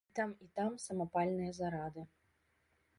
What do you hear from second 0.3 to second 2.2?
і там самапальныя зарады.